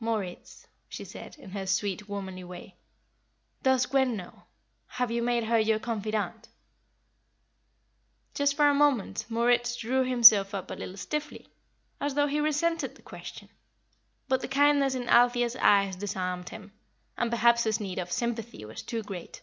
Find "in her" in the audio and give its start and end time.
1.38-1.64